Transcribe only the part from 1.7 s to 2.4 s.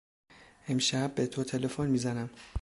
میزنم.